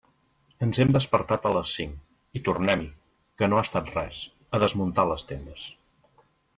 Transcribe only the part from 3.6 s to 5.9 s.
ha estat res, a desmuntar les tendes.